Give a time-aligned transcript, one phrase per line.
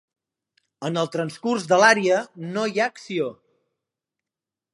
[0.89, 2.19] En el transcurs de l'ària
[2.57, 3.29] no hi ha acció.